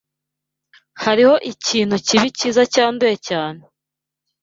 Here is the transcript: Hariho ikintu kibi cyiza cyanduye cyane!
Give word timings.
Hariho 1.03 1.35
ikintu 1.51 1.95
kibi 2.07 2.27
cyiza 2.37 2.63
cyanduye 2.73 3.15
cyane! 3.27 3.61